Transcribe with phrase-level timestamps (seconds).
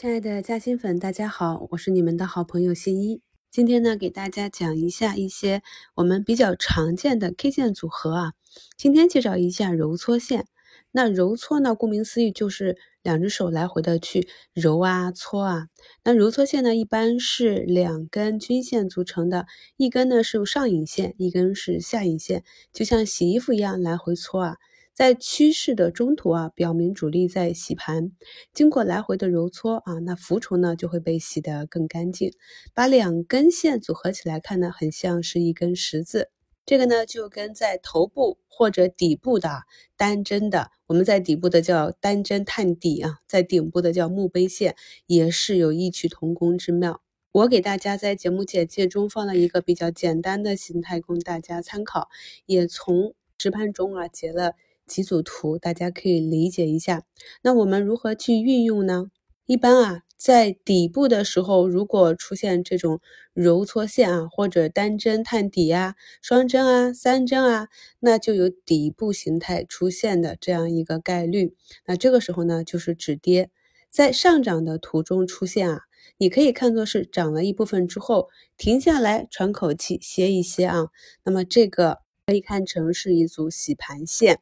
[0.00, 3.20] 亲爱的嘉兴粉，大家好，我是你们的好朋友新一。
[3.50, 5.62] 今天呢，给大家讲一下一些
[5.94, 8.32] 我们比较常见的 K 线组合啊。
[8.78, 10.46] 今天介绍一下揉搓线。
[10.90, 15.66] 那揉搓呢，顾名思义就是两只手来回的去揉啊搓啊。
[16.02, 19.44] 那揉搓线呢，一般是两根均线组成的，
[19.76, 22.42] 一根呢是上引线，一根是下引线，
[22.72, 24.56] 就像洗衣服一样来回搓啊。
[24.92, 28.12] 在趋势的中途啊，表明主力在洗盘。
[28.52, 32.32] 经过来回的揉搓啊，那浮筹呢就会被洗得更干净。
[32.74, 36.30] 把两根线组合起来看呢，很像是一根十字。
[36.66, 39.62] 这个呢就跟在头部或者底部的
[39.96, 44.76] 单针的，我们在底部的叫单针探底啊，在顶部的叫墓碑线，
[45.06, 47.00] 也是有异曲同工之妙。
[47.32, 52.08] 我给大家在节目简介中放了一个比较简单的形态供大家参考，
[52.44, 54.52] 也从实盘中啊截了。
[54.90, 57.04] 几组图，大家可以理解一下。
[57.42, 59.06] 那我们如何去运用呢？
[59.46, 63.00] 一般啊，在底部的时候，如果出现这种
[63.32, 67.68] 揉搓线啊，或者单针探底啊、双针啊、三针啊，
[68.00, 71.54] 那就有底部形态出现的这样一个概率。
[71.86, 73.50] 那这个时候呢，就是止跌。
[73.88, 75.80] 在上涨的途中出现啊，
[76.18, 80.86] 你可以看作是涨了一部分之后停下来喘口气歇一歇啊。
[81.24, 84.38] 那么这个可以看成是一组洗盘线。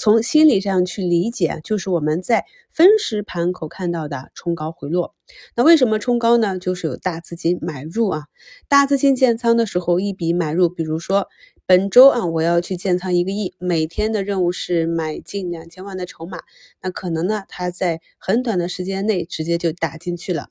[0.00, 5.14] 从心理上去理解，就是我们在分时盘口看到的冲高回落。
[5.54, 6.58] 那为什么冲高呢？
[6.58, 8.22] 就是有大资金买入啊，
[8.66, 11.28] 大资金建仓的时候一笔买入，比如说
[11.66, 16.38] 本周啊，我要去建仓一个亿，每天的任务是买进两千万的筹码，
[16.80, 20.48] 那可能呢，它在很短的时间内直接就打进去了，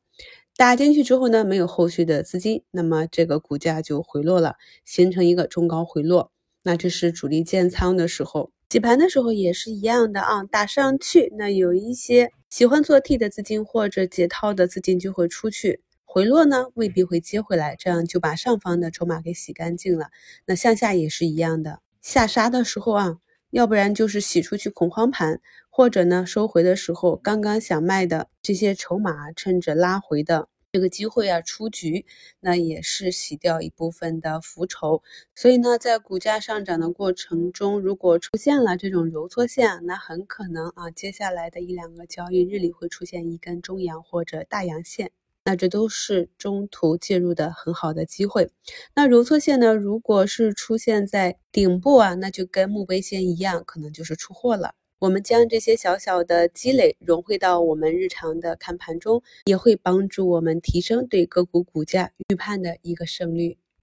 [0.55, 6.31] 打进去之后呢，没有后续的资金，那么这个股价就回落了，形成一个冲高回落。
[6.61, 8.51] 那这是主力建仓的时候。
[8.71, 20.09] 洗盘的时候也是一样的啊，打上去，那有一些喜欢做 T 的资金或者解套的资金就会出去，回落呢未必会接回来，这样就把上方的筹码给洗干净了。
[20.45, 23.15] 那向下也是一样的，下杀的时候啊，
[23.49, 25.41] 要不然就是洗出去恐慌盘，
[25.71, 30.47] 或者呢收回的时候刚刚想卖的这些筹码趁着拉回的。
[30.71, 32.05] 这个机会啊，出局，
[32.39, 35.01] 那也是洗掉一部分的浮筹。
[35.33, 45.11] 所以呢，在股价上涨的过程中，如果出现了这种揉搓线，那很可能啊，接下来的一两个交易日里会出现一根中阳或者大阳线，
[45.43, 48.51] 那这都是中途介入的很好的机会。
[48.93, 54.75] 那揉搓线呢，如果是出现在顶部啊，那就跟墓碑线一样，可能就是出货了。
[54.99, 63.57] 我们将这些小小的积累融汇到我们日常的看盘中，也会帮助我们提升对个股股价预判的一个胜率。